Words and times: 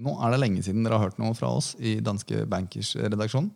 Nå 0.00 0.14
er 0.16 0.32
det 0.32 0.40
lenge 0.40 0.62
siden 0.64 0.84
dere 0.86 0.96
har 0.96 1.10
hørt 1.10 1.20
noe 1.20 1.36
fra 1.36 1.50
oss 1.58 1.74
i 1.76 1.98
Danske 2.04 2.46
Bankers 2.48 2.94
redaksjon. 2.96 3.50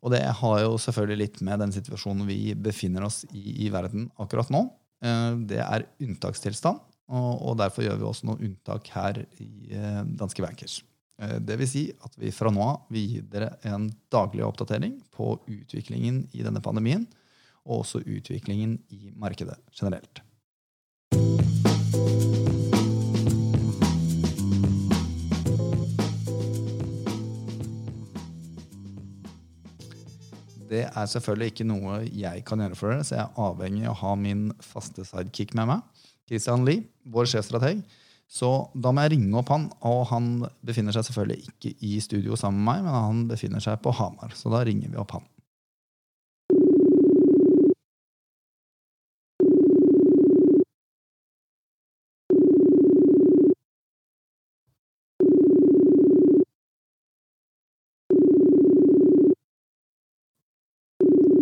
Og 0.00 0.14
det 0.14 0.22
har 0.24 0.60
jo 0.62 0.78
selvfølgelig 0.80 1.20
litt 1.20 1.40
med 1.44 1.60
den 1.60 1.74
situasjonen 1.74 2.28
vi 2.28 2.54
befinner 2.56 3.04
oss 3.04 3.22
i 3.36 3.66
i 3.66 3.72
verden 3.72 4.08
akkurat 4.22 4.52
nå. 4.52 4.64
Eh, 5.04 5.32
det 5.50 5.60
er 5.60 5.88
unntakstilstand, 6.00 6.80
og 7.10 7.58
derfor 7.58 7.84
gjør 7.84 7.98
vi 7.98 8.06
også 8.08 8.28
noen 8.28 8.46
unntak 8.48 8.88
her 8.94 9.20
i 9.42 9.74
eh, 9.76 10.00
Danske 10.16 10.44
Bankers. 10.44 10.78
Eh, 11.20 11.36
det 11.44 11.58
vil 11.60 11.68
si 11.68 11.84
at 11.92 12.16
vi 12.20 12.32
fra 12.32 12.52
nå 12.54 12.64
av 12.64 12.96
gir 12.96 13.26
dere 13.28 13.52
en 13.68 13.90
daglig 14.12 14.46
oppdatering 14.46 14.96
på 15.12 15.34
utviklingen 15.44 16.24
i 16.32 16.44
denne 16.46 16.64
pandemien, 16.64 17.04
og 17.68 17.82
også 17.82 18.00
utviklingen 18.00 18.78
i 18.96 19.12
markedet 19.20 19.58
generelt. 19.76 20.24
Det 30.70 30.84
er 30.86 31.08
selvfølgelig 31.10 31.50
ikke 31.50 31.66
noe 31.66 31.96
jeg 32.06 32.44
kan 32.46 32.62
gjøre 32.62 32.78
for 32.78 32.92
dere, 32.92 33.06
så 33.06 33.16
jeg 33.16 33.24
er 33.24 33.40
avhengig 33.48 33.88
av 33.88 33.96
å 33.96 34.00
ha 34.04 34.12
min 34.18 34.44
faste 34.62 35.02
sidekick 35.06 35.56
med 35.58 35.72
meg. 35.72 36.06
Christian 36.30 36.62
Lie, 36.66 36.84
vår 37.10 37.26
sjefstrateg. 37.32 37.82
Så 38.30 38.48
da 38.78 38.92
må 38.94 39.02
jeg 39.02 39.16
ringe 39.16 39.34
opp 39.40 39.50
han, 39.50 39.66
og 39.90 40.04
han 40.12 40.28
befinner 40.62 40.94
seg 40.94 41.08
selvfølgelig 41.08 41.50
ikke 41.50 41.72
i 41.88 41.96
studio 42.02 42.38
sammen 42.38 42.62
med 42.62 42.68
meg, 42.70 42.84
men 42.86 42.94
han 42.94 43.24
befinner 43.32 43.64
seg 43.64 43.80
på 43.82 43.90
Hamar. 43.98 44.36
Så 44.38 44.52
da 44.52 44.62
ringer 44.66 44.92
vi 44.92 45.00
opp 45.02 45.16
han. 45.16 45.26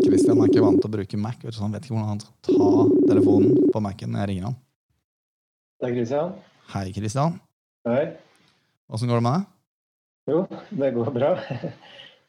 Christian 0.09 0.41
er 0.41 0.49
ikke 0.49 0.65
vant 0.65 0.81
til 0.81 0.89
å 0.89 0.95
bruke 0.95 1.21
Mac, 1.21 1.43
så 1.53 1.65
han 1.67 1.75
vet 1.77 1.85
ikke 1.85 1.95
hvordan 1.95 2.13
han 2.15 2.23
skal 2.23 2.35
ta 2.49 2.69
telefonen 3.11 3.69
på 3.75 3.83
Mac-en 3.85 4.15
når 4.15 4.23
jeg 4.23 4.31
ringer 4.31 4.49
han. 4.49 4.57
Det 5.79 5.89
er 5.89 5.95
Christian. 5.99 6.35
Hei, 6.73 6.85
Christian. 6.97 7.37
Hei. 7.89 8.05
Åssen 8.89 9.11
går 9.11 9.21
det 9.21 9.27
med 9.27 9.37
deg? 9.37 9.55
Jo, 10.29 10.41
det 10.81 10.91
går 10.97 11.13
bra. 11.15 11.35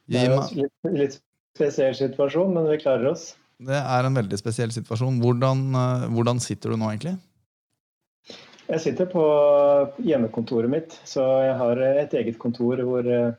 Det 0.10 0.24
er 0.26 0.36
en 0.36 0.46
litt, 0.58 0.92
litt 0.98 1.16
spesiell 1.56 1.96
situasjon, 1.96 2.52
men 2.56 2.68
vi 2.70 2.80
klarer 2.82 3.12
oss. 3.12 3.32
Det 3.60 3.80
er 3.80 4.08
en 4.08 4.16
veldig 4.16 4.38
spesiell 4.40 4.72
situasjon. 4.76 5.20
Hvordan, 5.24 5.66
eh, 5.76 6.06
hvordan 6.16 6.40
sitter 6.44 6.74
du 6.74 6.80
nå, 6.80 6.92
egentlig? 6.94 7.18
Jeg 8.70 8.84
sitter 8.84 9.10
på 9.10 9.24
hjemmekontoret 10.06 10.72
mitt, 10.72 10.96
så 11.08 11.26
jeg 11.44 11.56
har 11.60 11.84
et 11.90 12.16
eget 12.20 12.40
kontor 12.42 12.82
hvor 12.86 13.08
eh, 13.08 13.38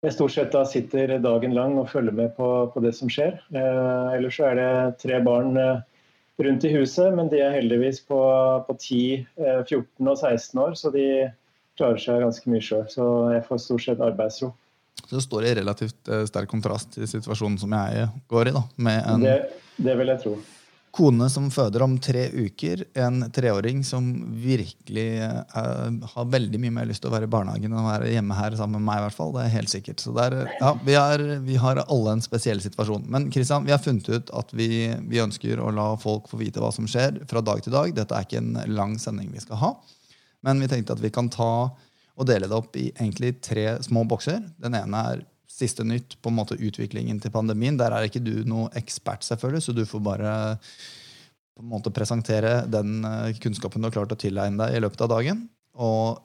jeg 0.00 0.16
stort 0.16 0.32
sett 0.32 0.54
da 0.54 0.64
sitter 0.68 1.18
dagen 1.20 1.54
lang 1.56 1.76
og 1.80 1.90
følger 1.92 2.14
med 2.16 2.32
på, 2.36 2.48
på 2.72 2.82
det 2.84 2.94
som 2.96 3.10
skjer. 3.12 3.36
Eh, 3.52 4.06
ellers 4.16 4.38
så 4.38 4.48
er 4.50 4.56
det 4.56 4.70
tre 5.02 5.20
barn 5.24 5.52
eh, 5.60 5.82
rundt 6.40 6.64
i 6.64 6.72
huset, 6.72 7.12
men 7.16 7.28
de 7.32 7.42
er 7.44 7.58
heldigvis 7.58 8.00
på, 8.08 8.20
på 8.66 8.76
10, 8.78 9.02
eh, 9.36 9.60
14 9.66 10.08
og 10.08 10.16
16 10.16 10.62
år, 10.64 10.78
så 10.80 10.92
de 10.94 11.04
klarer 11.80 12.00
seg 12.00 12.24
ganske 12.24 12.52
mye 12.52 12.64
sjøl. 12.64 12.86
Så 12.92 13.10
jeg 13.34 13.44
får 13.48 13.64
stort 13.66 13.86
sett 13.88 14.04
arbeidsro. 14.04 14.54
Så 15.00 15.16
det 15.16 15.26
står 15.26 15.48
i 15.48 15.52
relativt 15.60 16.12
eh, 16.12 16.24
sterk 16.28 16.48
kontrast 16.52 16.96
til 16.96 17.08
situasjonen 17.08 17.60
som 17.60 17.76
jeg 17.76 18.08
går 18.32 18.52
i. 18.52 18.56
da, 18.56 18.64
med 18.88 19.04
en... 19.04 19.28
Det, 19.28 19.36
det 19.80 20.00
vil 20.00 20.14
jeg 20.14 20.24
tro 20.24 20.38
kone 20.94 21.28
som 21.30 21.46
føder 21.54 21.84
om 21.84 21.94
tre 22.02 22.24
uker, 22.34 22.82
en 22.98 23.22
treåring 23.34 23.82
som 23.86 24.08
virkelig 24.42 25.22
uh, 25.54 25.90
har 26.14 26.30
veldig 26.32 26.60
mye 26.62 26.74
mer 26.80 26.88
lyst 26.90 27.04
til 27.04 27.10
å 27.10 27.14
være 27.14 27.28
i 27.28 27.30
barnehagen 27.30 27.70
enn 27.70 27.78
å 27.78 27.86
være 27.86 28.10
hjemme 28.10 28.38
her 28.38 28.56
sammen 28.58 28.80
med 28.80 28.88
meg. 28.88 28.98
i 28.98 29.04
hvert 29.06 29.18
fall, 29.18 29.34
det 29.36 29.44
er 29.44 29.54
helt 29.54 29.72
sikkert. 29.72 30.02
Så 30.02 30.14
der, 30.16 30.36
ja, 30.58 30.72
vi, 30.86 30.96
er, 30.98 31.24
vi, 31.46 31.58
har 31.62 31.82
alle 31.86 32.16
en 32.16 32.24
spesiell 32.24 32.62
situasjon. 32.64 33.06
Men 33.10 33.28
Kristian, 33.30 33.68
vi 33.68 33.74
har 33.74 33.82
funnet 33.82 34.10
ut 34.10 34.34
at 34.42 34.50
vi, 34.56 34.68
vi, 35.06 35.22
ønsker 35.22 35.62
å 35.62 35.70
la 35.74 35.92
folk 36.00 36.30
få 36.30 36.40
vite 36.42 36.62
hva 36.62 36.72
som 36.74 36.88
skjer 36.90 37.22
fra 37.30 37.44
dag 37.44 37.62
til 37.62 37.76
dag. 37.76 37.94
Dette 37.94 38.16
er 38.16 38.26
ikke 38.26 38.42
en 38.42 38.58
lang 38.74 38.98
sending 38.98 39.30
vi 39.34 39.44
skal 39.44 39.62
ha, 39.62 39.74
men 40.46 40.62
vi 40.62 40.70
tenkte 40.72 40.96
at 40.96 41.04
vi 41.04 41.12
kan 41.14 41.30
ta 41.30 41.52
og 42.20 42.26
dele 42.28 42.48
det 42.50 42.56
opp 42.56 42.74
i 42.76 42.90
egentlig 42.90 43.38
tre 43.44 43.78
små 43.84 44.02
bokser. 44.08 44.42
Den 44.60 44.76
ene 44.76 45.04
er 45.12 45.22
siste 45.50 45.84
nytt 45.86 46.16
på 46.22 46.30
en 46.30 46.38
måte 46.38 46.58
utviklingen 46.58 47.20
til 47.22 47.32
pandemien. 47.34 47.78
Der 47.80 47.94
er 47.94 48.06
ikke 48.06 48.22
du 48.22 48.42
noe 48.48 48.70
ekspert, 48.78 49.24
selvfølgelig, 49.26 49.66
så 49.66 49.74
du 49.76 49.84
får 49.88 50.02
bare 50.04 50.32
på 51.56 51.64
en 51.64 51.70
måte 51.72 51.92
presentere 51.92 52.62
den 52.70 53.04
eh, 53.04 53.36
kunnskapen 53.42 53.82
du 53.82 53.90
har 53.90 53.96
klart 53.98 54.14
å 54.14 54.18
tilegne 54.18 54.60
deg 54.62 54.78
i 54.78 54.82
løpet 54.84 55.04
av 55.04 55.12
dagen. 55.12 55.44
Og 55.80 56.22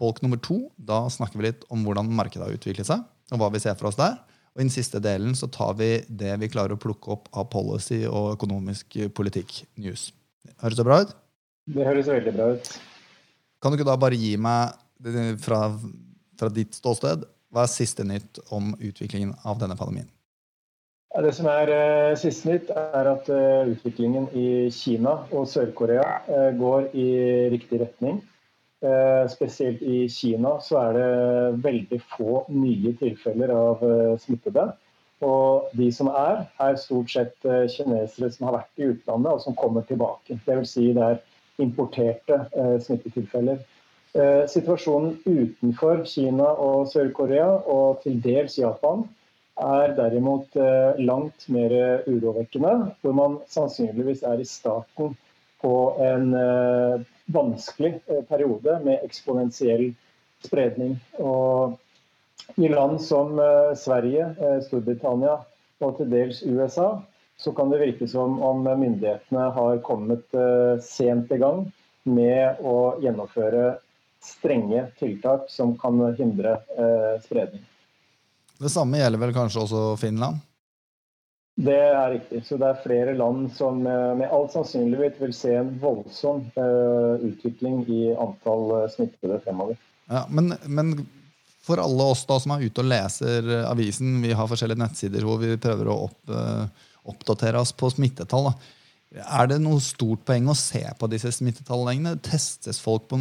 bolk 0.00 0.22
nummer 0.24 0.40
to, 0.40 0.62
da 0.76 1.02
snakker 1.12 1.40
vi 1.40 1.50
litt 1.50 1.66
om 1.72 1.82
hvordan 1.84 2.08
markedet 2.16 2.46
har 2.46 2.56
utviklet 2.56 2.88
seg, 2.88 3.02
og 3.34 3.42
hva 3.42 3.50
vi 3.52 3.60
ser 3.62 3.76
for 3.78 3.90
oss 3.90 3.98
der. 4.00 4.16
Og 4.54 4.62
i 4.62 4.64
den 4.64 4.72
siste 4.72 5.02
delen 5.02 5.36
så 5.38 5.50
tar 5.52 5.76
vi 5.78 5.90
det 6.08 6.32
vi 6.40 6.48
klarer 6.50 6.74
å 6.74 6.80
plukke 6.80 7.12
opp 7.14 7.28
av 7.36 7.50
policy 7.52 8.02
og 8.08 8.32
økonomisk 8.38 8.96
politikk 9.14 9.60
news. 9.78 10.08
Høres 10.62 10.80
det 10.80 10.86
bra 10.88 11.02
ut? 11.04 11.12
Det 11.70 11.84
høres 11.86 12.08
veldig 12.10 12.32
bra 12.34 12.48
ut. 12.56 12.70
Kan 13.60 13.70
du 13.70 13.78
ikke 13.78 13.90
da 13.90 13.98
bare 14.00 14.18
gi 14.18 14.32
meg, 14.40 14.72
fra, 15.44 15.60
fra 16.40 16.48
ditt 16.52 16.74
ståsted, 16.76 17.22
hva 17.50 17.66
er 17.66 17.72
siste 17.72 18.06
nytt 18.06 18.40
om 18.54 18.74
utviklingen 18.78 19.34
av 19.44 19.58
denne 19.60 19.76
pandemien? 19.78 20.08
Det 21.10 21.32
som 21.34 21.48
er 21.50 21.70
eh, 21.74 22.16
siste 22.18 22.46
nytt, 22.46 22.68
er 22.70 23.08
at 23.10 23.28
eh, 23.34 23.70
utviklingen 23.72 24.28
i 24.38 24.68
Kina 24.70 25.16
og 25.34 25.48
Sør-Korea 25.50 26.04
eh, 26.30 26.50
går 26.58 26.92
i 26.94 27.08
riktig 27.54 27.82
retning. 27.86 28.22
spesielt 29.28 29.82
i 29.84 30.06
Kina 30.08 30.54
så 30.64 30.78
er 30.80 30.94
det 30.96 31.08
veldig 31.64 31.98
få 32.14 32.46
nye 32.48 32.94
tilfeller 32.96 33.50
av 33.52 33.82
smittede. 34.22 34.62
Og 35.20 35.66
de 35.76 35.90
som 35.92 36.08
er, 36.08 36.46
er 36.56 36.78
stort 36.80 37.12
sett 37.12 37.36
kinesere 37.74 38.30
som 38.32 38.46
har 38.48 38.56
vært 38.56 38.80
i 38.80 38.88
utlandet 38.94 39.34
og 39.34 39.42
som 39.44 39.58
kommer 39.58 39.84
tilbake. 39.84 40.38
Dvs. 40.46 40.72
Si 40.72 40.86
det 40.96 41.10
er 41.10 41.20
importerte 41.60 42.40
smittetilfeller. 42.86 43.60
Eh, 44.12 44.46
situasjonen 44.50 45.20
utenfor 45.22 46.00
Kina 46.02 46.48
og 46.58 46.88
Sør-Korea, 46.90 47.46
og 47.70 48.00
til 48.02 48.16
dels 48.22 48.56
Japan, 48.58 49.04
er 49.60 49.92
derimot 49.94 50.56
eh, 50.58 50.98
langt 50.98 51.46
mer 51.52 51.74
urovekkende. 52.08 52.72
Hvor 53.02 53.14
man 53.14 53.36
sannsynligvis 53.46 54.24
er 54.26 54.42
i 54.42 54.48
starten 54.48 55.14
på 55.62 55.74
en 56.02 56.34
eh, 56.34 57.04
vanskelig 57.30 58.00
periode 58.26 58.80
med 58.82 59.04
eksponentiell 59.06 59.92
spredning. 60.42 60.96
Og 61.22 61.78
I 62.58 62.66
land 62.72 62.98
som 63.04 63.38
Sverige, 63.78 64.32
Storbritannia 64.64 65.36
og 65.84 66.00
til 66.00 66.08
dels 66.10 66.40
USA 66.42 66.96
så 67.38 67.52
kan 67.54 67.70
det 67.70 67.78
virke 67.84 68.08
som 68.10 68.40
om 68.42 68.64
myndighetene 68.64 69.44
har 69.54 69.78
kommet 69.86 70.34
sent 70.82 71.30
i 71.30 71.38
gang 71.38 71.62
med 72.08 72.58
å 72.66 72.96
gjennomføre 73.04 73.76
strenge 74.22 74.86
tiltak 74.98 75.46
som 75.48 75.78
kan 75.78 76.14
hindre 76.18 76.52
eh, 76.52 77.22
spredning. 77.24 77.64
Det 78.60 78.68
samme 78.68 79.00
gjelder 79.00 79.20
vel 79.22 79.34
kanskje 79.34 79.64
også 79.64 79.84
Finland? 80.00 80.40
Det 81.60 81.76
er 81.76 82.10
riktig. 82.14 82.42
Så 82.46 82.56
det 82.60 82.68
er 82.68 82.82
flere 82.82 83.14
land 83.16 83.50
som 83.56 83.80
eh, 83.86 84.10
med 84.20 84.32
all 84.32 84.48
sannsynlighet 84.52 85.20
vil 85.20 85.32
se 85.36 85.54
en 85.60 85.72
voldsom 85.80 86.44
uh, 86.56 87.20
utvikling 87.26 87.82
i 87.88 88.02
antall 88.14 88.88
smittede 88.92 89.40
fremover. 89.44 89.80
Ja, 90.10 90.24
men, 90.28 90.54
men, 90.66 90.94
for 91.64 91.80
alle 91.80 92.10
oss 92.12 92.24
da 92.28 92.38
som 92.40 92.54
er 92.54 92.64
ute 92.64 92.82
og 92.82 92.90
leser 92.90 93.48
avisen, 93.68 94.18
vi 94.24 94.32
har 94.36 94.48
forskjellige 94.48 94.80
nettsider 94.80 95.24
hvor 95.26 95.40
vi 95.42 95.52
prøver 95.60 95.90
å 95.92 95.98
opp, 96.08 96.32
oppdatere 97.12 97.60
oss 97.60 97.72
på 97.76 97.92
smittetall. 97.92 98.48
da 98.50 98.79
er 99.10 99.48
det 99.50 99.58
noe 99.58 99.80
stort 99.82 100.22
poeng 100.26 100.46
å 100.50 100.54
se 100.58 100.84
på 100.98 101.08
disse 101.10 101.32
smittetallene? 101.34 102.14
Testes 102.22 102.78
folk 102.82 103.08
på, 103.10 103.18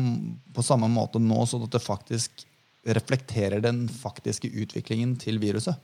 på, 0.54 0.66
samme 0.66 0.90
måte 0.92 1.22
nå, 1.22 1.42
sånn 1.50 1.66
at 1.66 1.74
det 1.74 1.82
faktisk 1.82 2.46
reflekterer 2.86 3.64
den 3.64 3.88
faktiske 3.90 4.52
utviklingen 4.54 5.16
til 5.20 5.42
viruset? 5.42 5.80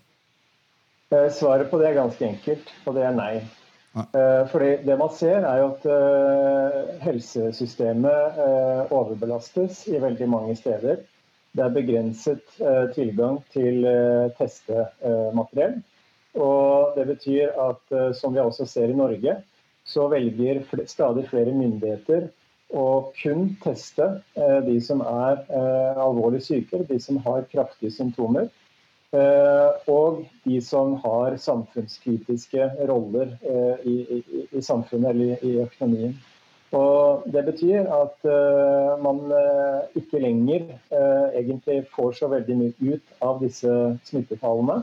Eh, 1.14 1.30
svaret 1.34 1.72
på 1.72 1.80
det 1.82 1.90
er 1.90 1.98
ganske 1.98 2.28
enkelt, 2.28 2.70
og 2.86 2.98
det 2.98 3.08
er 3.08 3.18
nei. 3.18 3.34
Ja. 3.96 4.06
Eh, 4.06 4.44
fordi 4.52 4.70
det 4.86 5.00
man 5.00 5.10
ser, 5.16 5.42
er 5.42 5.64
jo 5.64 5.72
at 5.74 5.90
eh, 5.96 6.78
helsesystemet 7.06 8.40
overbelastes 8.94 9.88
i 9.90 10.02
veldig 10.04 10.30
mange 10.30 10.56
steder. 10.60 11.02
Det 11.56 11.64
er 11.64 11.72
begrenset 11.72 12.58
tilgang 12.92 13.38
til 13.54 13.86
testemateriell. 14.36 15.78
Og 16.36 16.98
det 16.98 17.06
betyr 17.08 17.54
at, 17.64 17.94
som 18.20 18.36
vi 18.36 18.42
også 18.44 18.68
ser 18.68 18.92
i 18.92 18.98
Norge, 18.98 19.38
så 19.86 20.08
velger 20.12 20.64
stadig 20.90 21.28
flere 21.30 21.54
myndigheter 21.54 22.28
å 22.74 22.86
kun 23.20 23.52
teste 23.62 24.08
eh, 24.34 24.60
de 24.66 24.80
som 24.82 25.04
er 25.06 25.42
eh, 25.46 26.00
alvorlig 26.02 26.42
syke, 26.44 26.82
de 26.90 27.00
som 27.00 27.20
har 27.26 27.46
kraftige 27.52 27.94
symptomer. 27.94 28.50
Eh, 29.16 29.90
og 29.92 30.24
de 30.44 30.58
som 30.66 30.96
har 31.06 31.38
samfunnskritiske 31.40 32.72
roller 32.90 33.38
i, 33.86 34.00
i, 34.18 34.48
i 34.50 34.64
samfunnet 34.66 35.14
eller 35.14 35.46
i 35.46 35.60
økonomien. 35.64 36.18
Og 36.76 37.24
Det 37.34 37.46
betyr 37.46 37.86
at 37.94 38.26
uh, 38.28 39.04
man 39.04 39.20
uh, 39.32 39.86
ikke 39.96 40.20
lenger 40.20 40.66
uh, 40.92 41.30
egentlig 41.38 41.86
får 41.96 42.12
så 42.20 42.28
veldig 42.28 42.58
mye 42.58 42.96
ut 42.96 43.14
av 43.22 43.40
disse 43.44 43.72
smittetallene. 44.10 44.82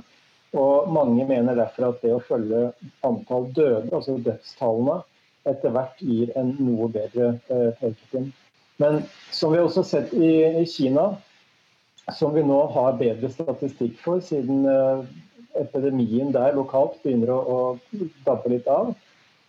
Og 0.58 0.88
mange 0.92 1.24
mener 1.28 1.56
derfor 1.56 1.88
at 1.88 2.02
det 2.04 2.12
å 2.12 2.22
følge 2.26 2.68
antall 3.06 3.48
døde, 3.56 3.88
altså 3.92 4.18
dødstallene, 4.20 5.00
etter 5.48 5.74
hvert 5.74 6.02
gir 6.04 6.30
en 6.38 6.52
noe 6.60 6.86
bedre 6.92 7.32
pekepinn. 7.48 8.28
Men 8.82 9.00
som 9.34 9.54
vi 9.54 9.62
også 9.62 9.82
har 9.82 9.88
sett 9.88 10.12
i, 10.14 10.64
Kina, 10.70 11.08
som 12.18 12.34
vi 12.34 12.44
nå 12.46 12.60
har 12.74 12.98
bedre 13.00 13.30
statistikk 13.32 13.96
for 14.02 14.22
siden 14.24 14.66
epidemien 15.58 16.32
der 16.34 16.54
lokalt 16.56 16.98
begynner 17.02 17.32
å, 17.34 17.40
å 17.42 18.06
dabbe 18.26 18.52
litt 18.52 18.68
av, 18.70 18.92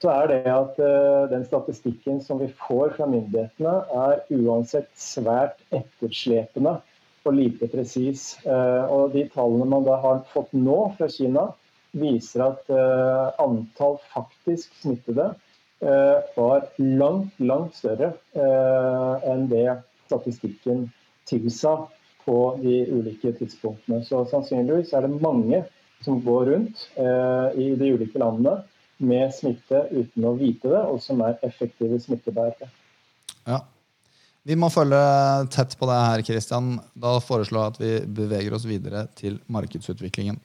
så 0.03 0.11
er 0.11 0.31
det 0.31 0.39
at 0.51 0.79
uh, 0.83 1.29
den 1.31 1.45
statistikken 1.47 2.19
som 2.23 2.41
vi 2.41 2.49
får 2.65 2.97
fra 2.97 3.07
myndighetene, 3.07 3.75
er 3.95 4.23
uansett 4.35 4.89
svært 4.99 5.61
etterslepende 5.71 6.75
og 7.27 7.35
lite 7.37 7.69
presis. 7.71 8.33
Uh, 8.45 8.85
og 8.91 9.13
de 9.15 9.25
tallene 9.33 9.67
man 9.69 9.85
da 9.87 9.97
har 10.03 10.23
fått 10.33 10.53
nå 10.57 10.77
fra 10.97 11.09
Kina, 11.11 11.47
viser 11.93 12.45
at 12.47 12.71
uh, 12.73 13.33
antall 13.43 13.99
faktisk 14.13 14.73
smittede 14.81 15.33
var 15.83 16.61
langt, 16.79 17.33
langt 17.43 17.73
større 17.75 18.13
enn 19.27 19.41
det 19.51 19.65
statistikken 20.05 20.85
tilsa 21.27 21.73
på 22.23 22.35
de 22.61 22.77
ulike 22.87 23.33
tidspunktene. 23.35 23.99
Så 24.07 24.21
sannsynligvis 24.31 24.93
er 24.95 25.03
det 25.03 25.19
mange 25.25 25.59
som 26.05 26.21
går 26.23 26.53
rundt 26.53 26.85
i 27.59 27.67
de 27.81 27.89
ulike 27.97 28.21
landene 28.23 28.61
med 29.03 29.35
smitte 29.35 29.83
uten 29.91 30.29
å 30.29 30.37
vite 30.39 30.71
det, 30.71 30.85
og 30.87 31.03
som 31.03 31.19
er 31.27 31.35
effektive 31.43 31.99
smittebærere. 31.99 32.71
Vi 34.43 34.57
må 34.59 34.67
følge 34.67 34.99
tett 35.55 35.77
på 35.79 35.87
det 35.87 35.95
her, 36.03 36.21
Kristian. 36.27 36.73
Da 36.99 37.15
foreslår 37.23 37.61
jeg 37.61 37.71
at 37.71 37.77
vi 37.79 37.91
beveger 38.23 38.55
oss 38.57 38.65
videre 38.67 39.05
til 39.15 39.37
markedsutviklingen. 39.47 40.41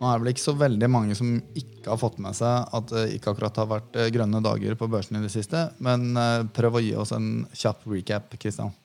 Nå 0.00 0.08
er 0.08 0.16
det 0.16 0.20
vel 0.20 0.30
ikke 0.34 0.44
så 0.44 0.56
veldig 0.56 0.92
mange 0.92 1.16
som 1.16 1.32
ikke 1.56 1.88
har 1.88 1.98
fått 2.00 2.20
med 2.20 2.36
seg 2.36 2.68
at 2.76 2.92
det 2.92 3.06
ikke 3.16 3.32
akkurat 3.32 3.62
har 3.62 3.72
vært 3.72 3.96
eh, 3.96 4.12
grønne 4.12 4.44
dager 4.44 4.76
på 4.76 4.88
børsen 4.92 5.16
i 5.16 5.24
det 5.24 5.32
siste, 5.32 5.70
men 5.80 6.12
eh, 6.20 6.44
prøv 6.56 6.76
å 6.76 6.84
gi 6.84 6.92
oss 7.00 7.16
en 7.16 7.46
kjapp 7.56 7.88
recap, 7.88 8.36
Kristian. 8.40 8.76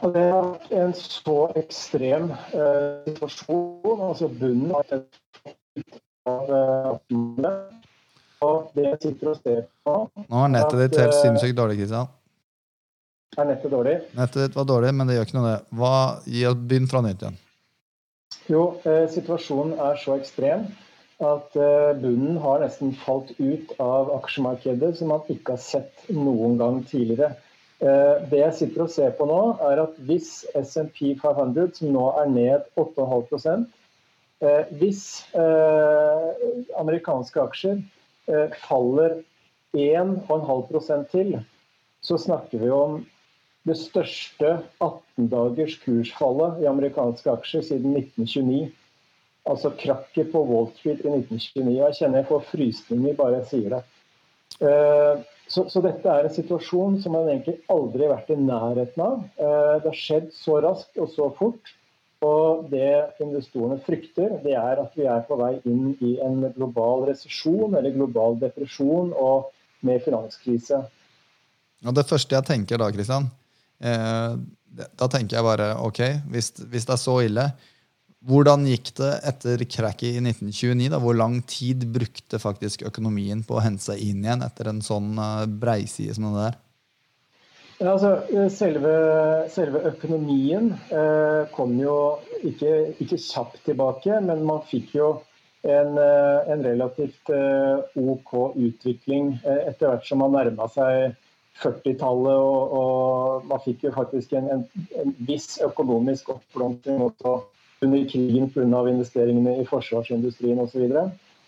Det 0.00 0.22
har 0.32 0.46
vært 0.46 0.70
en 0.80 0.94
så 0.96 1.38
ekstrem 1.60 2.30
eh, 2.32 3.10
situasjon, 3.10 4.00
altså 4.08 4.30
bunnen 4.32 4.72
av 4.72 4.94
av 6.30 6.50
eh, 6.56 7.50
og 8.40 8.70
det 8.72 8.86
jeg 8.86 8.98
sitter 9.02 9.30
og 9.30 9.40
ser 9.42 9.60
på 9.84 9.94
Nå 10.16 10.42
er 10.44 10.52
nettet 10.54 10.80
ditt 10.80 10.98
helt 11.02 11.16
sinnssykt 11.18 11.58
dårlig, 11.58 11.76
Kristian. 11.82 12.08
Er 13.38 13.46
nettet 13.50 13.72
dårlig? 13.74 13.96
Nettet 14.16 14.46
ditt 14.46 14.56
var 14.56 14.66
dårlig, 14.68 14.94
men 14.96 15.10
det 15.10 15.18
gjør 15.18 15.28
ikke 15.28 15.38
noe, 15.38 15.50
det. 15.50 15.76
Hva, 15.80 16.54
Begynn 16.70 16.88
fra 16.90 17.02
nytt 17.04 17.26
igjen. 17.26 17.36
Jo, 18.50 18.62
eh, 18.88 19.04
situasjonen 19.12 19.76
er 19.84 20.00
så 20.00 20.16
ekstrem 20.16 20.64
at 21.20 21.56
eh, 21.60 21.92
bunnen 22.00 22.40
har 22.40 22.64
nesten 22.64 22.94
falt 22.96 23.34
ut 23.36 23.74
av 23.82 24.10
aksjemarkedet 24.16 24.94
som 24.98 25.12
man 25.12 25.28
ikke 25.28 25.58
har 25.58 25.62
sett 25.62 26.08
noen 26.08 26.56
gang 26.60 26.80
tidligere. 26.88 27.34
Eh, 27.80 28.16
det 28.30 28.42
jeg 28.42 28.56
sitter 28.58 28.84
og 28.84 28.92
ser 28.92 29.14
på 29.16 29.26
nå, 29.28 29.40
er 29.70 29.80
at 29.86 30.00
hvis 30.08 30.42
SMP 30.60 31.14
500, 31.20 31.72
som 31.78 31.94
nå 31.94 32.08
er 32.20 32.32
ned 32.32 32.66
8,5% 32.80 33.68
Hvis 34.80 35.02
amerikanske 36.80 37.42
aksjer 37.42 37.82
faller 38.62 39.18
1,5% 39.76 41.10
til, 41.12 41.34
så 42.00 42.16
snakker 42.16 42.62
vi 42.62 42.70
om 42.72 43.02
det 43.68 43.76
største 43.76 44.54
18-dagers 44.80 45.76
kursfallet 45.82 46.62
i 46.62 46.68
amerikanske 46.70 47.32
aksjer 47.32 47.66
siden 47.68 47.96
1929. 47.98 48.70
Altså 49.50 49.72
krakket 49.76 50.32
på 50.32 50.42
Wall 50.48 50.70
Street 50.78 51.04
i 51.04 51.12
1929. 51.12 51.76
Jeg 51.76 51.98
kjenner 51.98 52.22
jeg 52.22 52.30
får 52.30 52.46
frysninger 52.54 53.18
bare 53.18 53.40
jeg 53.40 53.50
sier 53.52 53.76
det. 53.76 53.82
Så, 55.50 55.64
så, 55.66 55.82
dette 55.82 56.06
er 56.06 56.26
en 56.26 56.32
situasjon 56.34 57.00
som 57.02 57.16
man 57.16 57.26
egentlig 57.26 57.56
aldri 57.72 58.06
har 58.06 58.14
vært 58.14 58.30
i 58.30 58.38
nærheten 58.38 59.02
av. 59.02 59.24
Eh, 59.34 59.74
det 59.82 59.90
har 59.90 59.98
skjedd 59.98 60.28
så 60.36 60.60
raskt 60.62 61.00
og 61.02 61.10
så 61.10 61.26
fort. 61.38 61.74
Og 62.22 62.66
det 62.70 63.16
investorene 63.24 63.80
frykter, 63.82 64.36
det 64.44 64.52
er 64.52 64.82
at 64.82 64.94
vi 64.94 65.06
er 65.08 65.24
på 65.26 65.38
vei 65.40 65.54
inn 65.64 65.94
i 66.04 66.18
en 66.22 66.44
global 66.54 67.06
resesjon 67.08 67.74
eller 67.78 67.96
global 67.96 68.36
depresjon 68.42 69.14
og 69.16 69.48
med 69.88 70.04
finanskrise. 70.04 70.82
Og 71.80 71.96
det 71.96 72.04
første 72.06 72.36
jeg 72.36 72.46
tenker 72.50 72.78
da, 72.78 72.90
Kristian, 72.92 73.30
Eh, 73.80 74.32
da 74.70 75.08
tenker 75.10 75.38
jeg 75.38 75.46
bare 75.46 75.72
ok, 75.82 76.00
hvis, 76.30 76.52
hvis, 76.68 76.86
det 76.86 76.94
er 76.94 77.00
så 77.00 77.16
ille 77.24 77.46
Hvordan 78.28 78.66
gikk 78.68 78.90
det 78.98 79.14
etter 79.30 79.62
cracket 79.64 80.18
i 80.18 80.20
1929? 80.20 80.90
da? 80.92 80.98
Hvor 81.00 81.16
lang 81.16 81.38
tid 81.48 81.86
brukte 81.88 82.40
faktisk 82.42 82.82
økonomien 82.84 83.40
på 83.46 83.56
å 83.56 83.62
hente 83.64 83.86
seg 83.86 84.02
inn 84.04 84.26
igjen 84.26 84.44
etter 84.44 84.68
en 84.68 84.82
sånn 84.84 85.14
uh, 85.16 85.46
breiside 85.48 86.16
som 86.18 86.28
det 86.28 86.42
der? 86.42 86.58
Ja, 87.80 87.94
altså, 87.94 88.10
eh, 88.28 88.50
selve, 88.52 88.90
selve 89.48 89.80
økonomien 89.88 90.74
eh, 90.92 91.46
kom 91.54 91.78
jo 91.80 91.94
ikke, 92.44 92.92
ikke, 93.00 93.16
kjapt 93.16 93.62
tilbake, 93.64 94.18
men 94.20 94.42
man 94.44 94.60
fikk 94.68 94.92
jo 94.98 95.06
en, 95.64 95.96
en 95.96 96.64
relativt 96.64 97.32
eh, 97.32 97.96
OK 97.96 98.34
utvikling 98.52 99.32
eh, 99.40 99.62
etter 99.70 99.88
hvert 99.88 100.04
som 100.04 100.20
man 100.20 100.36
nærma 100.36 100.68
seg 100.74 101.16
40-tallet, 101.62 102.36
og, 102.36 102.76
og, 102.76 103.48
man 103.48 103.64
fikk 103.64 103.88
jo 103.88 103.94
faktisk 103.96 104.36
en, 104.36 104.52
en, 104.58 104.68
en 105.00 105.16
viss 105.24 105.56
økonomisk 105.64 106.34
oppblomstring 106.36 107.00
også 107.08 107.38
under 107.80 108.08
krigen 108.08 108.50
pga. 108.50 108.88
investeringene 108.88 109.56
i 109.60 109.66
forsvarsindustrien 109.66 110.60
osv. 110.60 110.86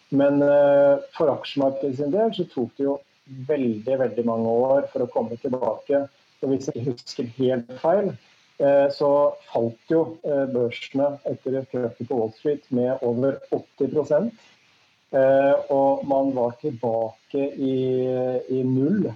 Men 0.08 0.42
uh, 0.42 1.00
for 1.16 1.32
aksjemarkedet 1.32 1.96
sin 1.96 2.12
del 2.12 2.34
så 2.36 2.46
tok 2.52 2.76
det 2.76 2.86
jo 2.88 2.98
veldig 3.48 3.98
veldig 4.00 4.26
mange 4.28 4.54
år 4.66 4.86
for 4.92 5.04
å 5.04 5.10
komme 5.12 5.38
tilbake. 5.40 6.04
Og 6.42 6.50
hvis 6.50 6.68
jeg 6.72 6.86
husker 6.88 7.28
helt 7.38 7.70
feil, 7.80 8.12
uh, 8.60 8.88
så 8.92 9.10
falt 9.52 9.92
jo 9.92 10.02
uh, 10.24 10.46
børsene 10.52 11.14
etter 11.30 11.62
krøket 11.72 12.08
på 12.08 12.18
Wall 12.18 12.34
Street 12.38 12.66
med 12.70 12.96
over 13.02 13.40
80% 13.52 14.32
Og 15.12 16.06
man 16.08 16.30
var 16.32 16.54
tilbake 16.62 17.42
i, 17.60 17.74
i 18.48 18.62
null 18.64 19.10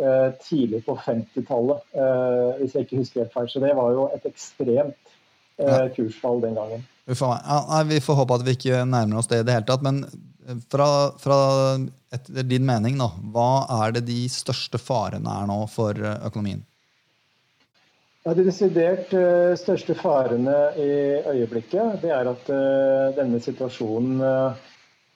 Eh, 0.00 0.32
tidlig 0.40 0.84
på 0.86 0.94
50-tallet, 0.96 1.80
eh, 1.92 2.50
hvis 2.60 2.74
jeg 2.74 2.86
ikke 2.86 3.00
husker 3.02 3.20
helt 3.20 3.34
feil. 3.34 3.48
Så 3.52 3.60
det 3.60 3.74
var 3.76 3.90
jo 3.92 4.06
et 4.14 4.24
ekstremt 4.24 5.10
eh, 5.10 5.16
kursfall 5.96 6.40
den 6.44 6.56
gangen. 6.58 6.86
Ja, 7.10 7.82
vi 7.88 8.00
får 8.00 8.18
håpe 8.20 8.38
at 8.38 8.46
vi 8.46 8.56
ikke 8.56 8.84
nærmer 8.86 9.20
oss 9.20 9.30
det 9.30 9.42
i 9.42 9.46
det 9.46 9.56
hele 9.56 9.68
tatt. 9.68 9.82
Men 9.82 10.04
fra, 10.70 10.88
fra 11.18 11.38
etter 12.14 12.46
din 12.46 12.66
mening, 12.66 12.98
da, 13.00 13.10
hva 13.34 13.50
er 13.82 13.96
det 13.96 14.06
de 14.08 14.22
største 14.30 14.78
farene 14.82 15.38
er 15.42 15.48
nå 15.50 15.60
for 15.70 15.98
økonomien? 15.98 16.62
Ja, 18.24 18.34
De 18.36 18.44
desidert 18.44 19.14
største 19.58 19.96
farene 19.96 20.56
i 20.76 20.90
øyeblikket 21.32 22.02
det 22.02 22.10
er 22.12 22.28
at 22.28 22.50
denne 23.16 23.40
situasjonen 23.40 24.20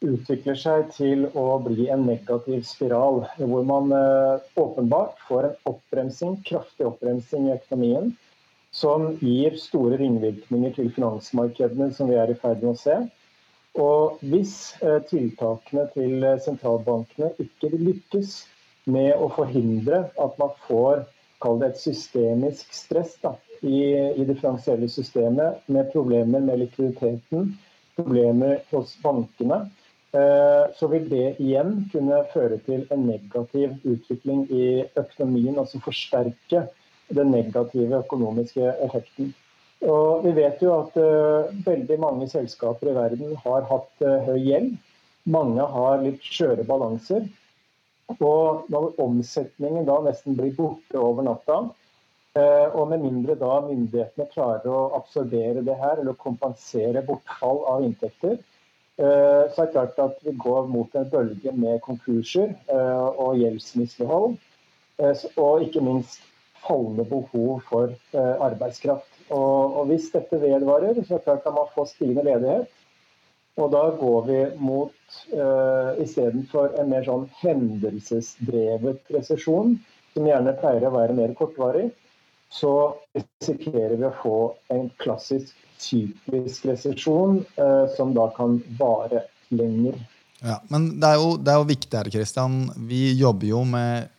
utvikler 0.05 0.59
seg 0.59 0.91
til 0.95 1.27
å 1.39 1.59
bli 1.65 1.89
en 1.93 2.05
negativ 2.09 2.65
spiral, 2.69 3.25
hvor 3.39 3.65
man 3.67 3.93
eh, 3.95 4.45
åpenbart 4.61 5.21
får 5.29 5.49
en 5.49 5.57
oppbremsing, 5.73 6.39
kraftig 6.47 6.87
oppbremsing 6.89 7.49
i 7.49 7.55
økonomien, 7.57 8.13
som 8.75 9.13
gir 9.23 9.55
store 9.61 9.99
ringvirkninger 10.01 10.75
til 10.77 10.91
finansmarkedene, 10.97 11.93
som 11.95 12.11
vi 12.11 12.19
er 12.19 12.33
i 12.33 12.39
ferd 12.41 12.65
med 12.65 12.75
å 12.75 12.81
se. 12.81 12.97
Og 13.81 14.19
hvis 14.27 14.57
eh, 14.83 15.01
tiltakene 15.09 15.87
til 15.95 16.27
sentralbankene 16.43 17.33
ikke 17.43 17.73
lykkes 17.75 18.37
med 18.91 19.15
å 19.17 19.31
forhindre 19.35 20.05
at 20.21 20.41
man 20.41 20.53
får 20.67 21.07
et 21.45 21.77
systemisk 21.77 22.71
stress 22.73 23.19
da, 23.21 23.35
i, 23.61 23.81
i 24.17 24.25
det 24.25 24.39
finansielle 24.39 24.89
systemet, 24.89 25.59
med 25.69 25.91
problemer 25.93 26.41
med 26.41 26.63
likviditeten, 26.63 27.51
problemer 27.99 28.63
hos 28.71 28.95
bankene, 29.05 29.67
Eh, 30.15 30.67
så 30.79 30.87
vil 30.87 31.09
det 31.11 31.25
igjen 31.43 31.89
kunne 31.91 32.21
føre 32.31 32.61
til 32.63 32.85
en 32.95 33.01
negativ 33.09 33.73
utvikling 33.83 34.45
i 34.47 34.67
økonomien, 35.01 35.57
altså 35.59 35.81
forsterke 35.83 36.61
den 37.13 37.31
negative 37.35 38.01
økonomiske 38.05 38.73
effekten. 38.87 39.33
Og 39.85 40.25
vi 40.25 40.33
vet 40.39 40.63
jo 40.65 40.73
at 40.79 40.97
uh, 40.97 41.53
veldig 41.67 41.99
mange 42.01 42.29
selskaper 42.31 42.89
i 42.91 42.97
verden 42.97 43.35
har 43.45 43.67
hatt 43.69 44.05
uh, 44.05 44.21
høy 44.25 44.39
gjeld. 44.41 44.75
Mange 45.29 45.67
har 45.77 46.01
litt 46.05 46.25
skjøre 46.25 46.65
balanser. 46.69 47.27
Og 48.15 48.69
når 48.73 49.01
omsetningen 49.01 49.87
da 49.89 49.99
nesten 50.05 50.37
blir 50.39 50.53
borte 50.57 51.01
over 51.01 51.25
natta, 51.25 51.65
Og 52.35 52.89
med 52.91 52.99
mindre 52.99 53.37
da 53.39 53.61
myndighetene 53.63 54.25
klarer 54.33 54.67
å 54.67 54.89
absorbere 54.97 55.61
det 55.63 55.77
her, 55.79 56.01
eller 56.03 56.17
kompensere 56.19 57.05
bortfall 57.07 57.61
av 57.71 57.85
inntekter, 57.87 58.41
så 58.99 59.05
er 59.63 59.69
det 59.69 59.69
klart 59.77 60.01
at 60.03 60.17
vi 60.27 60.35
går 60.43 60.67
mot 60.67 60.97
en 60.99 61.07
bølge 61.13 61.53
med 61.55 61.79
konkurser 61.87 62.51
og 62.75 63.39
gjeldsmislighold. 63.39 64.35
Og 65.45 65.63
ikke 65.63 65.85
minst 65.87 66.27
fallende 66.65 67.05
behov 67.09 67.63
for 67.69 67.93
arbeidskraft. 68.15 69.11
Og, 69.33 69.77
og 69.81 69.87
hvis 69.89 70.11
dette 70.13 70.41
vedvarer, 70.41 70.97
så 71.01 71.17
er 71.17 71.21
det 71.21 71.27
klart 71.27 71.47
at 71.49 71.57
man 71.57 71.71
får 71.75 71.91
stigende 71.93 72.25
ledighet. 72.27 72.73
Og 73.57 73.71
da 73.71 73.83
går 73.99 74.25
vi 74.27 74.39
mot 74.59 75.19
uh, 75.33 75.95
istedenfor 76.03 76.75
en 76.81 76.89
mer 76.91 77.05
sånn 77.07 77.29
hendelsesdrevet 77.39 79.13
resesjon, 79.15 79.77
som 80.15 80.27
gjerne 80.27 80.57
pleier 80.59 80.87
å 80.89 80.95
være 80.95 81.15
mer 81.15 81.35
kortvarig, 81.39 81.93
så 82.51 82.95
risikerer 83.15 83.95
vi 83.99 84.09
å 84.09 84.17
få 84.23 84.39
en 84.75 84.89
klassisk 85.03 85.55
typisk 85.83 86.67
resesjon 86.71 87.41
uh, 87.61 87.87
som 87.95 88.15
da 88.17 88.27
kan 88.35 88.59
vare 88.81 89.25
lenger. 89.55 90.03
Ja, 90.45 90.59
Men 90.69 90.91
det 91.01 91.15
er, 91.15 91.23
jo, 91.23 91.37
det 91.39 91.55
er 91.55 91.63
jo 91.63 91.71
viktig 91.71 91.99
her, 91.99 92.11
Kristian. 92.13 92.59
Vi 92.91 93.07
jobber 93.17 93.49
jo 93.49 93.63
med 93.69 93.93
eh, 94.03 94.11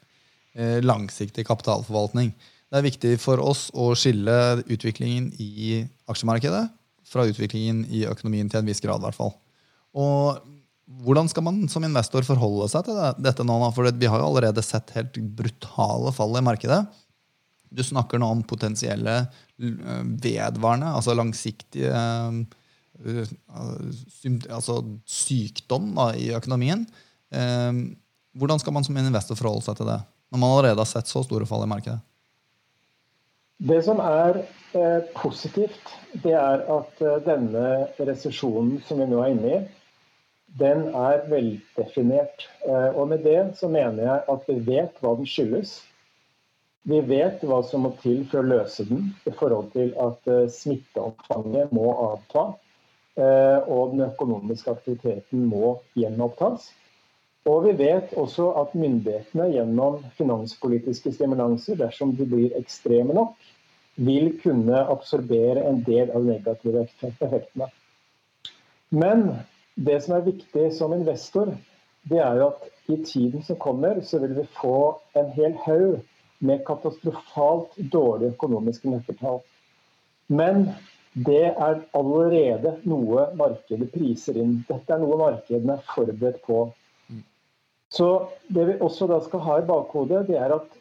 langsiktig 0.56 1.44
kapitalforvaltning. 1.50 2.30
Det 2.72 2.80
er 2.80 2.86
viktig 2.86 3.10
for 3.20 3.42
oss 3.44 3.68
å 3.76 3.90
skille 4.00 4.64
utviklingen 4.72 5.28
i 5.40 5.82
aksjemarkedet 6.08 6.64
fra 7.06 7.26
utviklingen 7.30 7.84
i 7.94 8.06
økonomien 8.10 8.50
til 8.50 8.62
en 8.62 8.70
viss 8.70 8.82
grad. 8.84 9.04
I 9.04 9.08
hvert 9.10 9.18
fall. 9.20 9.34
Og 9.96 10.42
hvordan 11.06 11.30
skal 11.32 11.46
man 11.46 11.64
som 11.72 11.86
investor 11.86 12.26
forholde 12.28 12.68
seg 12.70 12.86
til 12.88 13.00
dette 13.24 13.46
nå? 13.46 13.58
For 13.76 13.90
vi 13.90 14.10
har 14.10 14.22
jo 14.22 14.30
allerede 14.30 14.64
sett 14.66 14.94
helt 14.98 15.18
brutale 15.38 16.14
fall 16.16 16.38
i 16.38 16.46
markedet. 16.46 16.84
Du 17.76 17.82
snakker 17.84 18.22
nå 18.22 18.30
om 18.32 18.44
potensielle 18.48 19.16
eh, 19.24 20.04
vedvarende, 20.22 20.94
altså 20.94 21.16
langsiktige 21.18 21.92
eh, 21.92 23.34
altså 24.54 24.80
sykdom 25.10 25.90
da, 25.98 26.12
i 26.16 26.30
økonomien. 26.38 26.86
Eh, 27.34 27.82
hvordan 28.36 28.62
skal 28.62 28.76
man 28.76 28.86
som 28.86 28.98
investor 29.00 29.40
forholde 29.40 29.66
seg 29.66 29.80
til 29.80 29.90
det, 29.90 30.00
når 30.36 30.42
man 30.42 30.52
allerede 30.52 30.84
har 30.84 30.92
sett 30.92 31.08
så 31.08 31.24
store 31.24 31.48
fall 31.48 31.64
i 31.64 31.72
markedet? 31.72 32.02
Det 33.58 33.80
som 33.86 34.02
er 34.04 34.42
eh, 34.76 35.02
positivt, 35.16 35.94
det 36.24 36.34
er 36.36 36.66
at 36.68 37.02
eh, 37.02 37.22
denne 37.24 37.88
resesjonen 37.96 38.82
som 38.84 39.00
vi 39.00 39.08
nå 39.08 39.22
er 39.24 39.32
inne 39.32 39.54
i, 39.54 39.60
den 40.60 40.90
er 40.92 41.24
veldefinert. 41.32 42.50
Eh, 42.68 42.92
og 42.92 43.08
med 43.14 43.24
det 43.24 43.40
så 43.60 43.72
mener 43.72 44.04
jeg 44.04 44.26
at 44.36 44.50
vi 44.52 44.58
vet 44.68 45.00
hva 45.00 45.16
den 45.16 45.30
skyldes. 45.30 45.78
Vi 46.86 47.00
vet 47.08 47.42
hva 47.48 47.62
som 47.66 47.88
må 47.88 47.96
til 48.04 48.26
for 48.30 48.44
å 48.44 48.50
løse 48.52 48.86
den 48.92 49.08
i 49.24 49.34
forhold 49.40 49.72
til 49.74 49.96
at 50.04 50.32
eh, 50.32 50.52
smitteomfanget 50.52 51.72
må 51.76 51.96
avta. 52.12 52.50
Eh, 53.16 53.60
og 53.72 53.96
den 53.96 54.04
økonomiske 54.10 54.76
aktiviteten 54.76 55.48
må 55.48 55.78
gjenopptas. 55.96 56.74
Og 57.46 57.66
vi 57.68 57.76
vet 57.78 58.14
også 58.18 58.48
at 58.62 58.72
myndighetene 58.74 59.52
gjennom 59.54 60.00
finanspolitiske 60.18 61.12
stimulanser, 61.14 61.78
dersom 61.78 62.16
de 62.18 62.26
blir 62.30 62.56
ekstreme 62.58 63.14
nok, 63.14 63.36
vil 63.96 64.32
kunne 64.42 64.80
absorbere 64.92 65.62
en 65.70 65.84
del 65.86 66.10
av 66.10 66.26
de 66.26 66.34
negative 66.34 66.88
effektene. 67.06 67.70
Men 68.90 69.28
det 69.76 70.02
som 70.04 70.16
er 70.18 70.26
viktig 70.26 70.72
som 70.74 70.94
investor, 70.96 71.54
det 72.10 72.20
er 72.22 72.42
jo 72.42 72.50
at 72.50 72.66
i 72.90 72.98
tiden 73.04 73.44
som 73.46 73.58
kommer, 73.62 74.02
så 74.02 74.20
vil 74.24 74.36
vi 74.38 74.48
få 74.58 74.78
en 75.18 75.30
hel 75.38 75.56
haug 75.66 76.02
med 76.46 76.66
katastrofalt 76.68 77.78
dårlige 77.94 78.34
økonomiske 78.36 78.90
nøkkeltall. 78.90 79.40
Men 80.28 80.68
det 81.14 81.54
er 81.54 81.82
allerede 81.96 82.76
noe 82.90 83.30
markedet 83.40 83.92
priser 83.94 84.38
inn. 84.42 84.58
Dette 84.68 84.94
er 84.94 85.02
noe 85.02 85.18
markedene 85.22 85.78
er 85.78 85.86
forberedt 85.94 86.42
på. 86.46 86.66
Så 87.96 88.28
det 88.48 88.66
vi 88.68 88.80
også 88.84 89.08
da 89.08 89.22
skal 89.24 89.44
ha 89.46 89.60
i 89.60 89.68
bakhodet, 89.68 90.26
det 90.28 90.36
er 90.40 90.52
at 90.58 90.74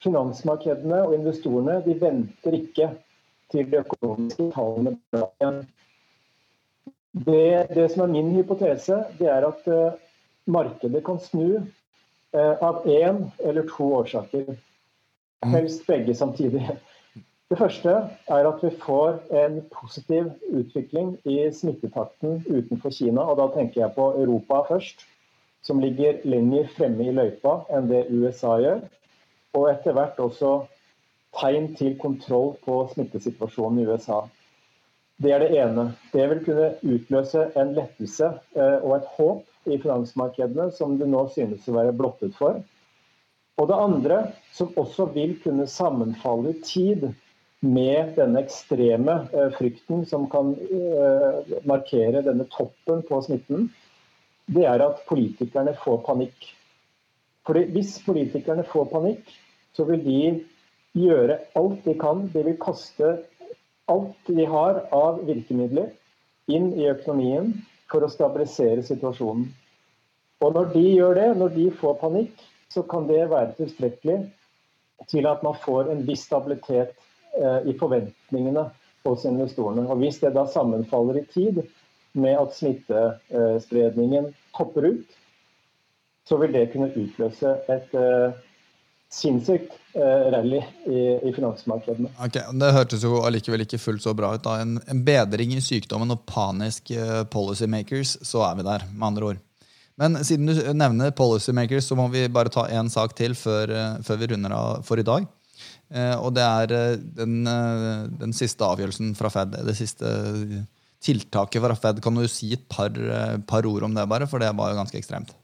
finansmarkedene 0.00 1.02
og 1.04 1.14
investorene 1.18 1.80
de 1.84 1.96
venter 2.00 2.56
ikke 2.56 2.88
til 3.52 3.68
de 3.68 3.82
økonomiske 3.82 4.46
tallene 4.54 4.94
blir 5.10 5.26
igjen. 5.28 5.60
Det, 7.26 7.66
det, 7.74 7.88
som 7.92 8.06
er 8.06 8.12
min 8.14 8.30
hypotese, 8.36 9.02
det 9.18 9.28
er 9.28 9.44
at 9.48 9.66
uh, 9.68 9.98
markedet 10.46 11.02
kan 11.04 11.18
snu 11.20 11.58
uh, 11.58 12.56
av 12.62 12.86
én 12.86 13.24
eller 13.42 13.66
to 13.68 13.90
årsaker. 13.98 14.54
Mm. 15.42 15.52
Helst 15.56 15.86
begge 15.90 16.14
samtidig. 16.14 16.62
Det 17.50 17.58
første 17.58 17.96
er 18.30 18.46
at 18.46 18.60
vi 18.62 18.70
får 18.78 19.18
en 19.44 19.58
positiv 19.74 20.30
utvikling 20.54 21.16
i 21.26 21.50
smittetakten 21.52 22.44
utenfor 22.46 22.94
Kina. 22.94 23.26
og 23.26 23.40
Da 23.42 23.48
tenker 23.56 23.82
jeg 23.82 23.96
på 23.96 24.12
Europa 24.22 24.62
først 24.68 25.02
som 25.66 25.80
ligger 25.80 26.20
lenger 26.24 26.68
fremme 26.76 27.06
i 27.06 27.14
løypa 27.14 27.60
enn 27.74 27.88
det 27.90 28.06
USA 28.10 28.56
gjør. 28.62 28.82
Og 29.58 29.70
etter 29.72 29.96
hvert 29.96 30.20
også 30.22 30.54
tegn 31.36 31.72
til 31.78 31.96
kontroll 32.00 32.54
på 32.64 32.82
smittesituasjonen 32.94 33.82
i 33.82 33.88
USA. 33.90 34.22
Det 35.20 35.34
er 35.34 35.42
det 35.44 35.50
ene. 35.60 35.90
Det 36.14 36.26
vil 36.30 36.44
kunne 36.46 36.68
utløse 36.96 37.50
en 37.60 37.74
lettelse 37.76 38.30
eh, 38.56 38.78
og 38.80 38.96
et 38.96 39.08
håp 39.18 39.68
i 39.68 39.76
finansmarkedene 39.76 40.70
som 40.72 40.96
det 40.98 41.08
nå 41.10 41.26
synes 41.34 41.68
å 41.68 41.76
være 41.76 41.96
blottet 41.96 42.32
for. 42.38 42.62
Og 43.60 43.68
det 43.68 43.76
andre, 43.76 44.20
som 44.56 44.72
også 44.80 45.10
vil 45.12 45.34
kunne 45.42 45.68
sammenfalle 45.68 46.54
i 46.54 46.62
tid 46.64 47.10
med 47.60 48.14
denne 48.16 48.40
ekstreme 48.46 49.18
eh, 49.36 49.50
frykten 49.58 50.06
som 50.08 50.24
kan 50.32 50.54
eh, 50.56 51.58
markere 51.68 52.24
denne 52.24 52.48
toppen 52.48 53.04
på 53.04 53.20
smitten, 53.26 53.68
det 54.50 54.66
er 54.66 54.82
at 54.84 55.04
politikerne 55.08 55.74
får 55.84 56.02
panikk. 56.06 56.48
Fordi 57.46 57.64
Hvis 57.74 57.98
politikerne 58.04 58.64
får 58.66 58.88
panikk, 58.92 59.24
så 59.74 59.86
vil 59.88 60.02
de 60.04 60.20
gjøre 60.98 61.38
alt 61.56 61.84
de 61.84 61.94
kan. 61.98 62.26
De 62.32 62.44
vil 62.44 62.58
kaste 62.60 63.16
alt 63.90 64.26
de 64.26 64.46
har 64.46 64.84
av 64.94 65.22
virkemidler 65.26 65.90
inn 66.50 66.72
i 66.74 66.88
økonomien 66.90 67.52
for 67.90 68.04
å 68.06 68.10
stabilisere 68.10 68.84
situasjonen. 68.86 69.48
Og 70.40 70.54
når 70.56 70.70
de 70.74 70.84
gjør 70.86 71.16
det, 71.18 71.28
når 71.38 71.54
de 71.56 71.66
får 71.80 71.98
panikk, 72.00 72.34
så 72.70 72.82
kan 72.86 73.06
det 73.08 73.26
være 73.30 73.56
tilstrekkelig 73.58 74.18
til 75.10 75.26
at 75.26 75.42
man 75.42 75.56
får 75.64 75.90
en 75.90 76.04
viss 76.06 76.22
stabilitet 76.28 76.94
eh, 77.34 77.66
i 77.66 77.74
forventningene 77.78 78.68
hos 79.06 79.24
investorene. 79.28 79.86
Og 79.88 80.00
Hvis 80.02 80.20
det 80.22 80.34
da 80.36 80.46
sammenfaller 80.48 81.20
i 81.20 81.26
tid 81.32 81.62
med 82.12 82.36
at 82.38 82.54
smittespredningen 82.56 84.30
topper 84.56 84.86
ut, 84.92 85.18
så 86.28 86.38
vil 86.40 86.54
det 86.54 86.68
kunne 86.72 86.90
utløse 86.94 87.52
et 87.72 87.94
uh, 87.98 88.30
sinnssykt 89.10 89.72
uh, 89.96 90.30
rally 90.34 90.60
i, 90.86 91.00
i, 91.26 91.32
finansmarkedene. 91.34 92.12
Okay, 92.26 92.44
det 92.62 92.72
hørtes 92.76 93.04
jo 93.06 93.22
allikevel 93.26 93.64
ikke 93.66 93.80
fullt 93.82 94.04
så 94.06 94.14
bra 94.16 94.34
ut. 94.36 94.44
da. 94.44 94.60
En, 94.62 94.78
en 94.90 95.04
bedring 95.06 95.56
i 95.56 95.62
sykdommen 95.64 96.14
og 96.14 96.22
panisk 96.30 96.92
uh, 96.94 97.22
policymakers, 97.32 98.18
så 98.26 98.44
er 98.46 98.60
vi 98.60 98.68
der, 98.68 98.86
med 98.94 99.08
andre 99.10 99.32
ord. 99.32 99.44
Men 100.00 100.16
siden 100.24 100.48
du 100.48 100.56
nevner 100.72 101.12
policymakers, 101.12 101.90
så 101.90 101.98
må 101.98 102.06
vi 102.12 102.24
bare 102.32 102.52
ta 102.52 102.64
én 102.72 102.88
sak 102.88 103.12
til 103.18 103.34
før, 103.36 103.74
før, 104.06 104.20
vi 104.22 104.30
runder 104.30 104.54
av 104.56 104.86
for 104.86 104.96
i 104.96 105.04
dag. 105.04 105.26
og 106.22 106.30
det 106.32 106.46
er 106.46 106.96
den, 107.18 107.34
den 108.22 108.32
siste 108.32 108.64
avgjørelsen 108.64 109.10
fra 109.18 109.28
Fed. 109.34 109.58
Det 109.66 109.74
siste 109.76 110.08
tiltaket 111.04 111.62
fra 111.62 111.76
Fed. 111.76 112.02
Kan 112.02 112.18
du 112.18 112.26
si 112.28 112.52
et 112.54 112.68
par, 112.68 112.90
eh, 112.90 113.38
par, 113.46 113.66
ord 113.66 113.82
om 113.88 113.94
det, 113.94 114.06
bare? 114.06 114.26
For 114.26 114.42
det 114.42 114.52
var 114.56 114.70
jo 114.70 114.80
ganske 114.80 114.98
ekstremt. 114.98 115.34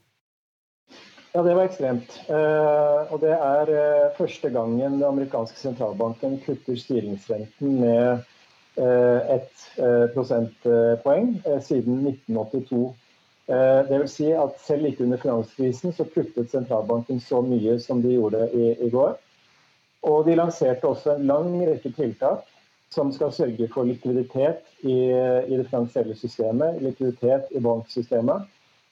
Ja, 1.33 1.43
det 1.43 1.53
var 1.53 1.67
ekstremt. 1.67 2.13
Uh, 2.29 3.11
og 3.13 3.19
det 3.21 3.33
er 3.35 3.69
uh, 3.69 4.13
første 4.17 4.49
gangen 4.49 4.95
den 4.97 5.03
amerikanske 5.05 5.59
sentralbanken 5.59 6.39
kutter 6.45 6.79
styringsrenten 6.79 7.81
med 7.81 8.25
ett 8.77 9.63
prosentpoeng 10.13 11.31
siden 11.65 12.03
1982. 12.05 12.81
Det 13.47 13.97
vil 14.03 14.11
si 14.11 14.27
at 14.37 14.59
selv 14.61 14.85
ikke 14.85 15.07
under 15.07 15.17
finanskrisen 15.17 15.95
så 15.97 16.05
kuttet 16.13 16.51
sentralbanken 16.51 17.17
så 17.17 17.39
mye 17.41 17.79
som 17.81 18.03
de 18.03 18.11
gjorde 18.13 18.43
i, 18.53 18.67
i 18.85 18.91
går. 18.93 19.15
Og 20.05 20.29
de 20.29 20.37
lanserte 20.37 20.85
også 20.85 21.15
en 21.15 21.25
lang 21.25 21.49
rekke 21.65 21.89
tiltak 21.97 22.45
som 22.93 23.11
skal 23.11 23.33
sørge 23.35 23.67
for 23.73 23.87
likviditet 23.87 24.63
i, 24.81 25.11
i 25.47 25.57
det 25.57 25.67
finansielle 25.69 26.15
systemet, 26.15 26.81
likviditet 26.81 27.51
i 27.51 27.61
banksystemet. 27.63 28.47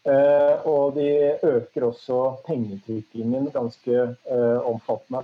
Eh, 0.05 0.67
og 0.69 0.97
de 0.99 1.07
øker 1.43 1.87
også 1.87 2.19
pengetrykkingen 2.45 3.49
ganske 3.53 3.95
eh, 4.05 4.59
omfattende. 4.67 5.23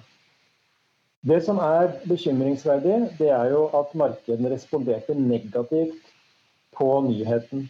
Det 1.22 1.44
som 1.46 1.60
er 1.62 1.92
bekymringsverdig, 2.10 3.12
det 3.20 3.30
er 3.30 3.52
jo 3.52 3.68
at 3.78 3.94
markedene 3.96 4.50
responderte 4.50 5.14
negativt 5.14 6.10
på 6.78 6.88
nyheten. 7.06 7.68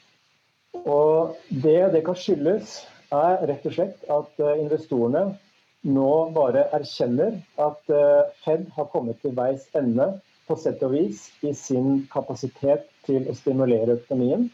Og 0.74 1.36
det 1.50 1.92
det 1.94 2.06
kan 2.06 2.16
skyldes, 2.16 2.78
er 3.12 3.42
rett 3.44 3.66
og 3.68 3.74
slett 3.76 4.06
at 4.08 4.40
eh, 4.40 4.60
investorene 4.64 5.26
nå 5.84 6.12
bare 6.36 6.70
erkjenner 6.78 7.42
at 7.60 7.92
eh, 7.92 8.30
Fed 8.46 8.70
har 8.78 8.88
kommet 8.94 9.20
til 9.20 9.36
veis 9.36 9.68
ende 9.76 10.14
på 10.52 10.60
sett 10.60 10.84
og 10.84 10.92
vis 10.96 11.30
i 11.48 11.54
sin 11.56 12.04
kapasitet 12.12 12.90
til 13.08 13.30
å 13.32 13.36
stimulere 13.38 13.96
økonomien. 14.02 14.50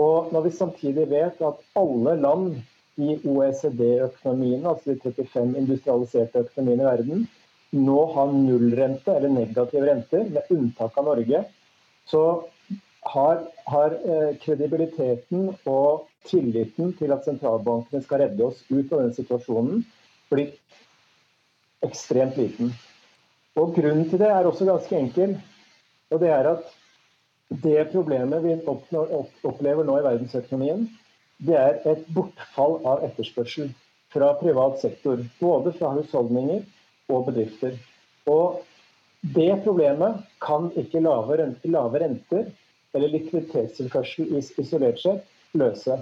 Og 0.00 0.32
når 0.32 0.46
vi 0.46 0.54
samtidig 0.56 1.08
vet 1.10 1.40
at 1.44 1.64
alle 1.78 2.16
land 2.20 2.58
i 3.00 3.16
OECD-økonomiene, 3.16 4.68
altså 4.68 4.92
de 4.92 5.00
35 5.00 5.56
industrialiserte 5.62 6.44
økonomiene 6.44 6.84
i 6.84 6.90
verden, 6.90 7.26
nå 7.72 7.98
har 8.12 8.32
nullrente 8.36 9.14
eller 9.16 9.32
negative 9.32 9.88
renter, 9.88 10.28
med 10.28 10.52
unntak 10.52 10.98
av 11.00 11.08
Norge, 11.08 11.44
så 12.08 12.24
har, 13.12 13.42
har 13.72 13.96
eh, 14.04 14.34
kredibiliteten 14.42 15.48
og 15.70 16.04
tilliten 16.28 16.92
til 16.98 17.14
at 17.16 17.24
sentralbankene 17.26 18.04
skal 18.04 18.26
redde 18.26 18.44
oss 18.50 18.60
ut 18.68 18.92
av 18.92 19.06
den 19.06 19.14
situasjonen, 19.16 19.84
blitt 20.30 20.60
ekstremt 21.82 22.36
liten. 22.38 22.74
Og 23.60 23.74
Grunnen 23.76 24.08
til 24.08 24.20
det 24.22 24.30
er 24.32 24.48
også 24.48 24.68
ganske 24.68 24.96
enkel. 24.96 25.36
og 26.10 26.20
det 26.20 26.28
er 26.28 26.48
at 26.56 26.70
Det 27.62 27.90
problemet 27.92 28.44
vi 28.44 28.54
opplever 29.44 29.84
nå 29.84 29.98
i 29.98 30.04
verdensøkonomien, 30.04 30.86
det 31.36 31.54
er 31.54 31.74
et 31.90 32.06
bortfall 32.14 32.78
av 32.88 33.02
etterspørsel 33.04 33.74
fra 34.08 34.30
privat 34.40 34.78
sektor. 34.80 35.20
Både 35.40 35.72
fra 35.76 35.90
husholdninger 35.92 36.62
og 37.12 37.26
bedrifter. 37.26 37.76
Og 38.24 38.62
det 39.36 39.60
problemet 39.66 40.24
kan 40.40 40.70
ikke 40.80 41.02
lave 41.04 41.36
renter 42.00 42.48
eller 42.94 43.12
likviditetstilførsel 43.12 44.32
isolert 44.60 45.00
sett 45.00 45.28
løse. 45.52 45.98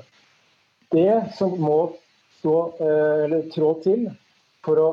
Det 0.91 1.35
som 1.35 1.59
må 1.59 1.97
stå, 2.39 2.57
eh, 2.79 3.37
trå 3.55 3.75
til 3.83 4.09
for 4.65 4.77
å 4.79 4.89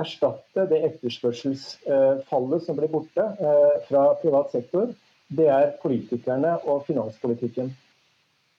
erstatte 0.00 0.64
det 0.70 0.80
etterspørselsfallet 0.88 2.64
som 2.64 2.78
blir 2.78 2.90
borte 2.92 3.24
eh, 3.24 3.76
fra 3.88 4.08
privat 4.22 4.54
sektor, 4.54 4.92
det 5.28 5.48
er 5.52 5.74
politikerne 5.82 6.56
og 6.64 6.86
finanspolitikken. 6.86 7.74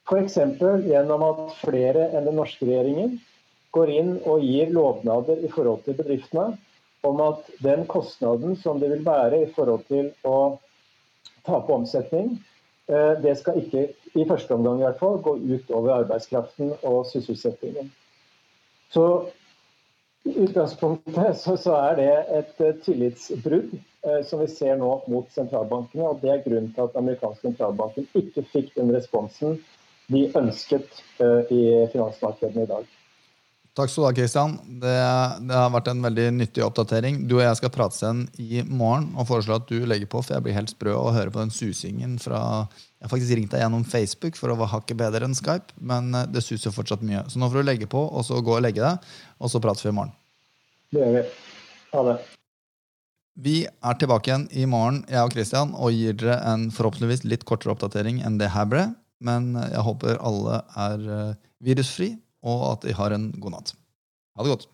F.eks. 0.10 0.38
gjennom 0.86 1.26
at 1.26 1.42
flere 1.62 2.10
enn 2.14 2.26
den 2.30 2.38
norske 2.38 2.66
regjeringen 2.66 3.20
går 3.76 3.92
inn 3.94 4.16
og 4.26 4.46
gir 4.46 4.72
lovnader 4.74 5.42
i 5.46 5.52
forhold 5.54 5.84
til 5.86 5.98
bedriftene 5.98 6.56
om 7.06 7.22
at 7.24 7.50
den 7.64 7.86
kostnaden 7.88 8.58
som 8.60 8.80
det 8.82 8.90
vil 8.92 9.06
være 9.06 9.44
i 9.44 9.52
forhold 9.56 9.86
til 9.88 10.10
å 10.28 10.60
tape 11.48 11.74
omsetning, 11.74 12.34
eh, 12.90 13.14
det 13.24 13.38
skal 13.40 13.62
ikke, 13.62 13.88
i 14.16 14.26
første 14.28 14.56
omgang 14.58 14.82
i 14.82 14.88
hvert 14.88 15.00
fall, 15.00 15.20
gå 15.24 15.38
ut 15.38 15.72
over 15.72 16.02
arbeidskraften 16.02 16.74
og 16.84 17.06
sysselsettingen. 17.12 17.92
Så 18.90 19.06
utgangspunktet 20.26 21.38
så, 21.38 21.58
så, 21.58 21.76
er 21.76 21.96
det 22.00 22.12
et 22.40 22.62
uh, 22.62 22.72
tillitsbrudd 22.84 23.74
uh, 24.06 24.22
som 24.28 24.44
vi 24.44 24.48
ser 24.52 24.78
nå 24.80 24.92
mot 25.08 25.32
sentralbankene. 25.34 26.08
og 26.12 26.22
Det 26.24 26.34
er 26.34 26.44
grunnen 26.46 26.72
til 26.76 26.88
at 26.88 26.98
amerikanske 27.00 27.48
sentralbanken 27.48 28.08
ikke 28.20 28.46
fikk 28.52 28.74
den 28.78 28.94
responsen 28.96 29.60
de 30.10 30.26
ønsket 30.38 31.04
uh, 31.22 31.46
i 31.54 31.86
finansmarkedene 31.94 32.66
i 32.66 32.72
dag. 32.72 32.99
Takk 33.78 33.92
skal 33.92 34.02
du 34.02 34.08
ha, 34.08 34.14
Kristian. 34.18 34.56
Det, 34.82 34.94
det, 35.46 35.56
har 35.56 35.70
vært 35.72 35.92
en 35.92 36.02
veldig 36.04 36.26
nyttig 36.40 36.64
oppdatering. 36.66 37.22
Du 37.30 37.38
og 37.38 37.44
jeg 37.46 37.60
skal 37.60 37.72
prates 37.74 38.02
igjen 38.02 38.24
i 38.42 38.64
morgen 38.66 39.12
og 39.14 39.28
foreslå 39.30 39.60
at 39.60 39.70
du 39.70 39.86
legger 39.88 40.10
på, 40.10 40.24
for 40.26 40.36
jeg 40.36 40.46
blir 40.46 40.58
helt 40.58 40.74
sprø 40.74 40.96
og 40.98 41.14
hører 41.16 41.32
på 41.34 41.44
den 41.44 41.54
susingen 41.54 42.18
fra 42.22 42.42
Jeg 43.00 43.06
har 43.06 43.14
faktisk 43.14 43.38
ringt 43.38 43.54
deg 43.54 43.64
gjennom 43.64 43.86
Facebook 43.88 44.36
for 44.36 44.52
å 44.52 44.58
være 44.60 44.74
hakket 44.74 45.00
bedre 45.00 45.30
enn 45.30 45.38
Skype, 45.38 45.78
men 45.80 46.12
det 46.34 46.44
suser 46.44 46.76
fortsatt 46.76 47.06
mye. 47.06 47.22
Så 47.32 47.40
nå 47.40 47.48
får 47.48 47.62
du 47.62 47.70
legge 47.70 47.88
på, 47.88 48.02
og 48.02 48.26
så 48.28 48.42
gå 48.44 48.58
og 48.58 48.66
legge 48.66 48.84
deg, 48.84 49.08
og 49.40 49.54
så 49.54 49.62
prates 49.64 49.86
vi 49.86 49.94
i 49.94 49.96
morgen. 50.02 50.12
Det 50.92 51.06
gjør 51.06 51.16
vi. 51.16 51.24
Ha 51.94 52.06
det. 52.10 52.20
Vi 53.40 53.60
er 53.64 54.00
tilbake 54.02 54.28
igjen 54.28 54.50
i 54.52 54.66
morgen 54.68 55.04
jeg 55.08 55.24
og 55.24 55.32
Kristian, 55.32 55.72
og 55.78 55.96
gir 55.96 56.18
dere 56.20 56.42
en 56.50 56.68
forhåpentligvis 56.76 57.24
litt 57.24 57.46
kortere 57.48 57.72
oppdatering 57.72 58.20
enn 58.28 58.42
det 58.42 58.52
her 58.52 58.68
ble. 58.68 58.90
Men 59.24 59.54
jeg 59.62 59.84
håper 59.86 60.20
alle 60.20 60.60
er 60.80 61.06
eh, 61.16 61.38
virusfri, 61.64 62.10
og 62.44 62.66
at 62.74 62.88
de 62.88 62.96
har 62.96 63.16
en 63.16 63.32
god 63.42 63.58
natt. 63.58 63.74
Ha 64.38 64.46
det 64.46 64.56
godt. 64.56 64.70